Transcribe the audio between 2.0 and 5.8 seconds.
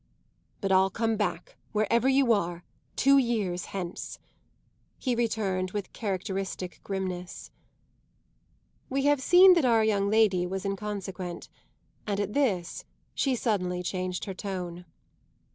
you are, two years hence," he returned